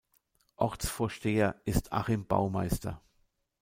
Ortsvorsteher 0.55 1.61
ist 1.63 1.93
Achim 1.93 2.25
Baumeister. 2.25 3.03